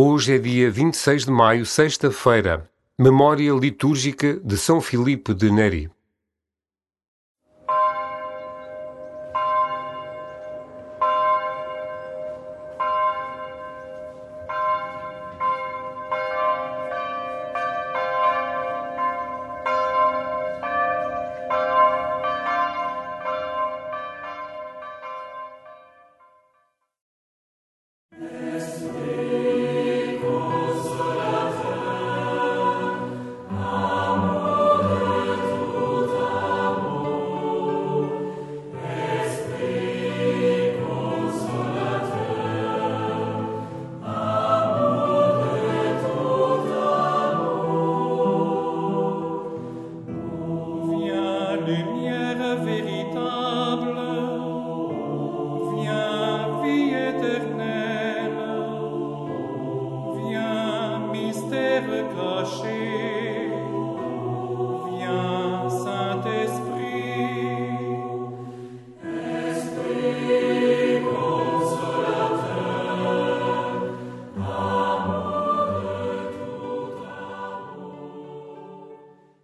[0.00, 5.90] Hoje é dia 26 de maio, sexta-feira, memória litúrgica de São Filipe de Neri.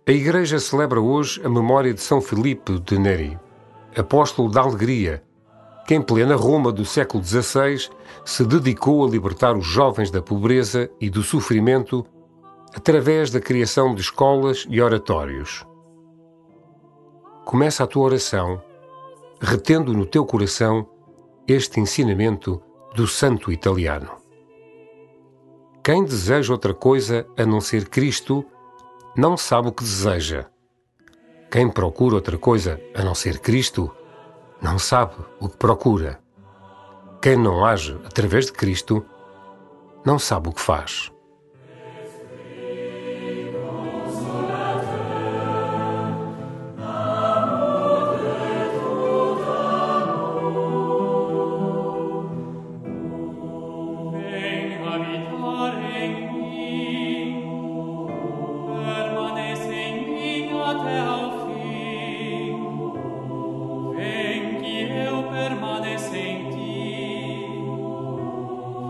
[0.06, 3.38] A Igreja celebra hoje a memória de São Filipe de Neri,
[3.97, 5.24] apóstolo da alegria,
[5.86, 7.88] que em plena Roma do século XVI
[8.22, 12.05] se dedicou a libertar os jovens da pobreza e do sofrimento
[12.75, 15.64] através da criação de escolas e oratórios.
[17.47, 18.62] Começa a tua oração
[19.41, 20.86] retendo no teu coração
[21.48, 22.60] este ensinamento
[22.94, 24.10] do santo italiano.
[25.82, 28.44] Quem deseja outra coisa a não ser Cristo
[29.17, 30.47] não sabe o que deseja.
[31.51, 33.95] Quem procura outra coisa a não ser Cristo,
[34.61, 36.19] não sabe o que procura.
[37.23, 39.06] Quem não age através de Cristo,
[40.05, 41.12] não sabe o que faz.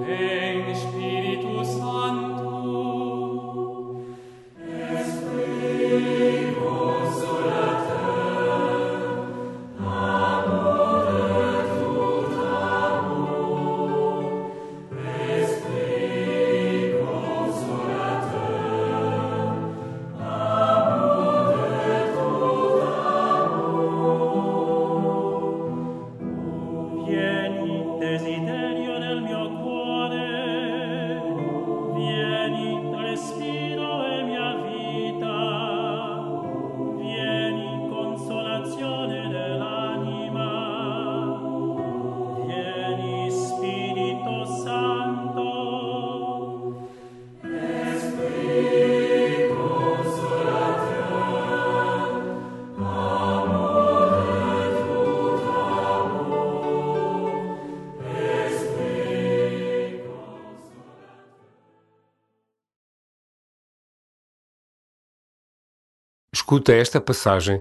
[0.04, 1.94] Vem Espírito Santo.
[66.54, 67.60] Escuta esta passagem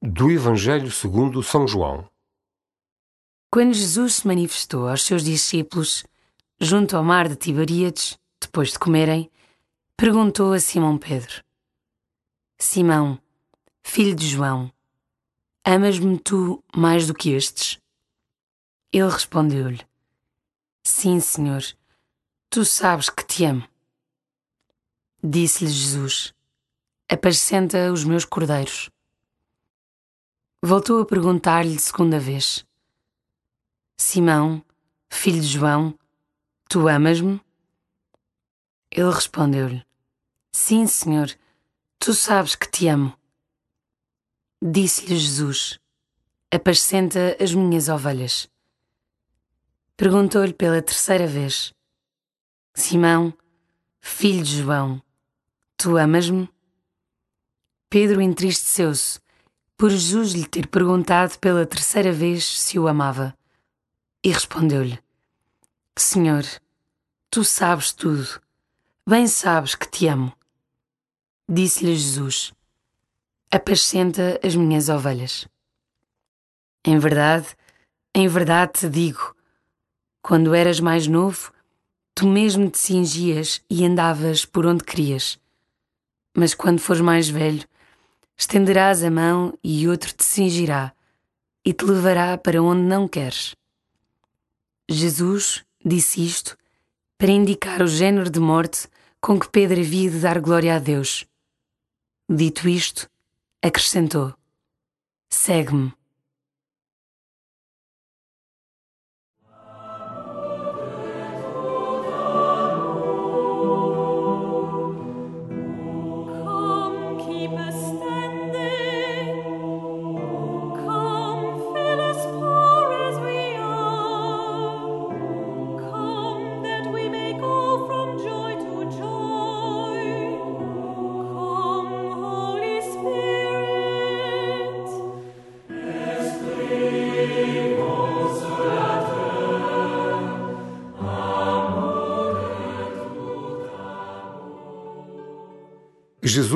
[0.00, 2.08] do Evangelho segundo São João.
[3.50, 6.02] Quando Jesus se manifestou aos seus discípulos
[6.58, 9.30] junto ao mar de Tiberíades, depois de comerem,
[9.98, 11.44] perguntou a Simão Pedro:
[12.58, 13.20] Simão,
[13.82, 14.72] filho de João,
[15.62, 17.78] amas-me tu mais do que estes?
[18.90, 19.86] Ele respondeu-lhe:
[20.82, 21.62] Sim, Senhor,
[22.48, 23.68] tu sabes que te amo.
[25.22, 26.32] Disse-lhe Jesus:
[27.12, 28.88] apacenta os meus cordeiros.
[30.62, 32.64] Voltou a perguntar-lhe segunda vez:
[33.98, 34.64] Simão,
[35.10, 35.94] filho de João,
[36.70, 37.38] tu amas-me?
[38.90, 39.84] Ele respondeu-lhe:
[40.52, 41.30] Sim, Senhor,
[41.98, 43.14] tu sabes que te amo.
[44.62, 45.78] Disse-lhe Jesus:
[46.50, 48.48] Apacenta as minhas ovelhas.
[49.98, 51.74] Perguntou-lhe pela terceira vez:
[52.74, 53.34] Simão,
[54.00, 55.02] filho de João,
[55.76, 56.48] tu amas-me?
[57.92, 59.20] Pedro entristeceu-se
[59.76, 63.36] por Jesus lhe ter perguntado pela terceira vez se o amava.
[64.24, 64.98] E respondeu-lhe:
[65.94, 66.42] Senhor,
[67.30, 68.40] tu sabes tudo,
[69.06, 70.32] bem sabes que te amo.
[71.46, 72.54] Disse-lhe Jesus:
[73.50, 75.46] Apascenta as minhas ovelhas.
[76.82, 77.48] Em verdade,
[78.14, 79.36] em verdade te digo:
[80.22, 81.52] quando eras mais novo,
[82.14, 85.38] tu mesmo te cingias e andavas por onde querias.
[86.34, 87.70] Mas quando fores mais velho,
[88.42, 90.92] estenderás a mão e outro te cingirá
[91.64, 93.54] e te levará para onde não queres.
[94.90, 96.58] Jesus disse isto
[97.16, 98.88] para indicar o género de morte
[99.20, 101.24] com que Pedro havia de dar glória a Deus.
[102.28, 103.08] Dito isto,
[103.62, 104.34] acrescentou:
[105.30, 105.92] Segue-me.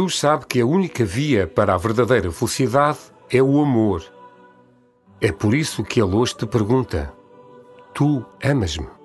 [0.07, 2.99] Jesus sabe que a única via para a verdadeira felicidade
[3.29, 4.05] é o amor.
[5.21, 7.13] É por isso que ele hoje te pergunta:
[7.93, 8.96] Tu amas-me?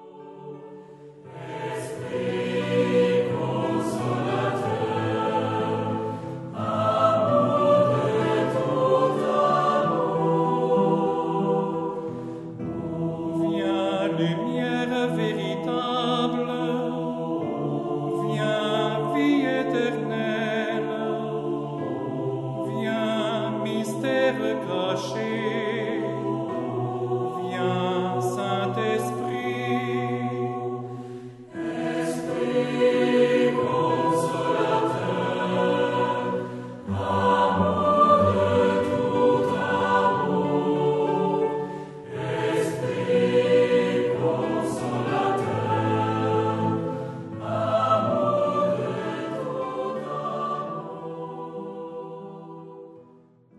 [25.02, 25.61] She.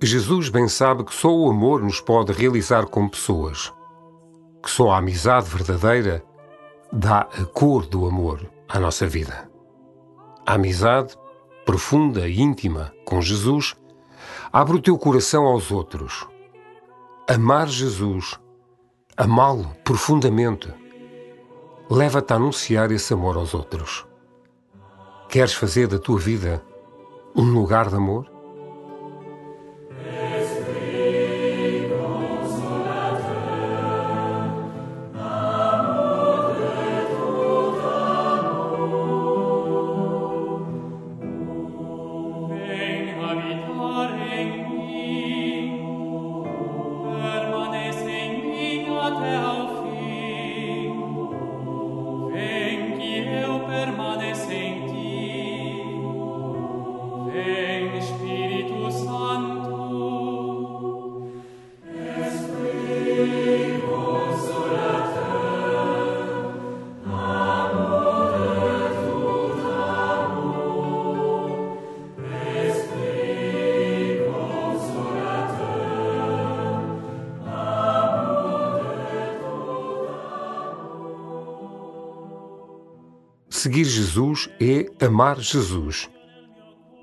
[0.05, 3.73] Jesus bem sabe que só o amor nos pode realizar como pessoas,
[4.61, 6.25] que só a amizade verdadeira
[6.93, 9.49] dá a cor do amor à nossa vida.
[10.45, 11.17] A amizade,
[11.65, 13.77] profunda e íntima com Jesus,
[14.53, 16.27] abre o teu coração aos outros.
[17.29, 18.41] Amar Jesus,
[19.17, 20.69] amá-lo profundamente,
[21.89, 24.05] leva-te a anunciar esse amor aos outros.
[25.29, 26.61] Queres fazer da tua vida
[27.37, 28.32] um lugar de amor?
[83.63, 86.11] Seguir Jesus é amar Jesus.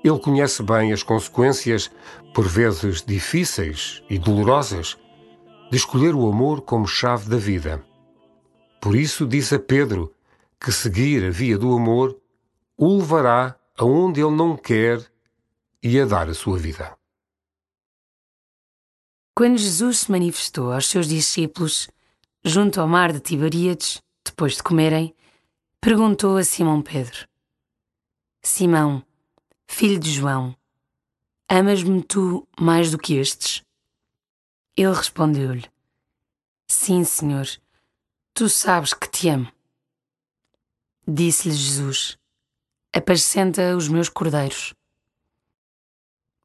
[0.04, 1.90] Ele conhece bem as consequências,
[2.34, 4.98] por vezes difíceis e dolorosas,
[5.70, 7.82] de escolher o amor como chave da vida.
[8.78, 10.14] Por isso diz a Pedro
[10.60, 12.20] que seguir a via do amor
[12.76, 15.02] o levará aonde ele não quer
[15.82, 16.94] e a dar a sua vida.
[19.34, 21.88] Quando Jesus se manifestou aos seus discípulos
[22.44, 25.14] junto ao mar de Tiberíades, depois de comerem,
[25.80, 27.26] perguntou a Simão Pedro:
[28.42, 29.02] Simão,
[29.66, 30.54] filho de João,
[31.48, 33.64] amas-me tu mais do que estes?
[34.76, 35.64] Ele respondeu-lhe:
[36.68, 37.46] Sim, Senhor,
[38.34, 39.50] tu sabes que te amo.
[41.08, 42.18] Disse-lhe Jesus:
[42.92, 44.74] Apacenta os meus cordeiros.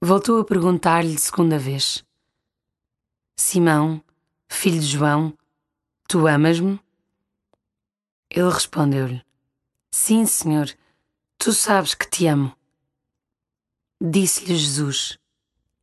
[0.01, 2.05] Voltou a perguntar-lhe segunda vez:
[3.35, 4.01] Simão,
[4.47, 5.37] filho de João,
[6.07, 6.79] tu amas-me?
[8.29, 9.24] Ele respondeu-lhe:
[9.97, 10.69] Sim, Senhor,
[11.37, 12.53] tu sabes que te amo.
[13.99, 15.17] Disse-lhe Jesus: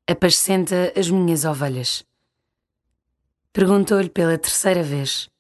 [0.06, 2.04] Apascenta as minhas ovelhas.
[3.54, 5.30] Perguntou-lhe pela terceira vez: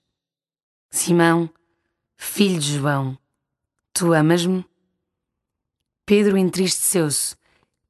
[0.90, 1.50] Simão,
[2.16, 3.16] filho de João,
[3.92, 4.64] tu amas-me?
[6.06, 7.36] Pedro entristeceu-se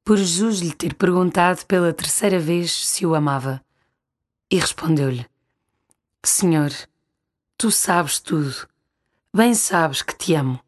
[0.03, 3.65] por Jesus lhe ter perguntado pela terceira vez se o amava
[4.51, 5.25] e respondeu-lhe:
[6.23, 6.71] Senhor,
[7.57, 8.67] tu sabes tudo
[9.35, 10.61] Bem sabes que te amo.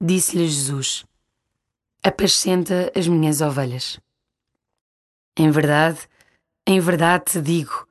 [0.00, 1.04] Disse-lhe Jesus:
[2.04, 3.98] Apascenta as minhas ovelhas.
[5.36, 5.98] Em verdade,
[6.64, 7.84] em verdade te digo: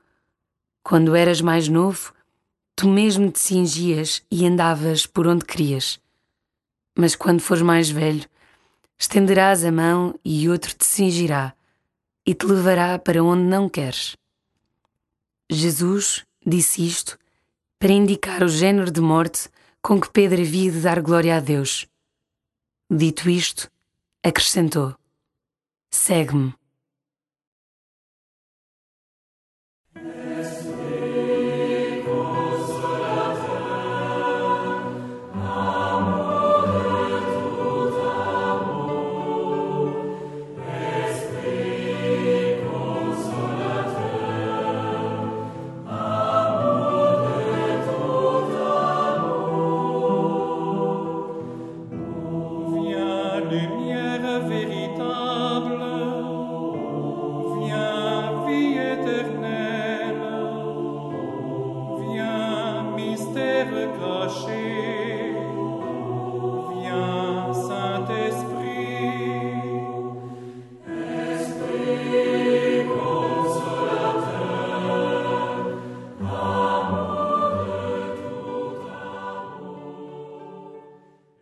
[0.81, 2.13] quando eras mais novo,
[2.77, 5.99] tu mesmo te cingias e andavas por onde querias.
[6.97, 8.25] Mas quando fores mais velho,
[8.97, 11.53] estenderás a mão e outro te cingirá
[12.25, 14.15] e te levará para onde não queres.
[15.49, 17.19] Jesus disse isto
[17.77, 19.49] para indicar o género de morte
[19.81, 21.85] com que Pedro havia de dar glória a Deus.
[22.89, 23.69] Dito isto,
[24.23, 24.95] acrescentou:
[25.91, 26.56] Segue-me.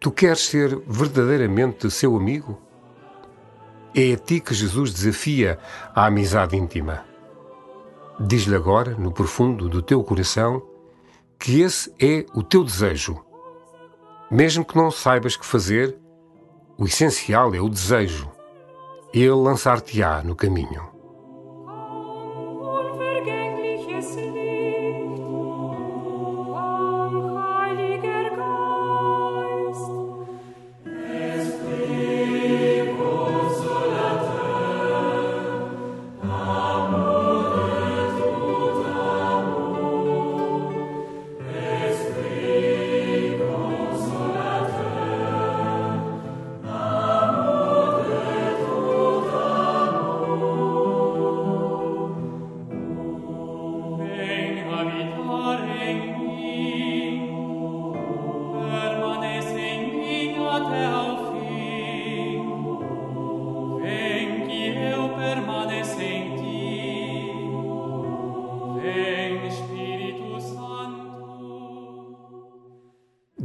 [0.06, 2.62] Tu queres ser verdadeiramente seu amigo?
[3.96, 5.58] É a ti que Jesus desafia
[5.96, 7.04] a amizade íntima.
[8.20, 10.62] Diz-lhe agora, no profundo do teu coração,
[11.46, 13.24] que esse é o teu desejo.
[14.32, 15.96] Mesmo que não saibas que fazer,
[16.76, 18.32] o essencial é o desejo.
[19.14, 20.95] Ele lançar-te-á no caminho.